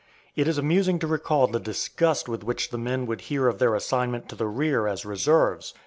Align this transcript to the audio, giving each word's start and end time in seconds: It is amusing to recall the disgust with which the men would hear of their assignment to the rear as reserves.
It 0.35 0.47
is 0.47 0.57
amusing 0.57 0.97
to 0.97 1.05
recall 1.05 1.45
the 1.45 1.59
disgust 1.59 2.27
with 2.27 2.43
which 2.43 2.71
the 2.71 2.79
men 2.79 3.05
would 3.05 3.21
hear 3.21 3.47
of 3.47 3.59
their 3.59 3.75
assignment 3.75 4.27
to 4.29 4.35
the 4.35 4.47
rear 4.47 4.87
as 4.87 5.05
reserves. 5.05 5.75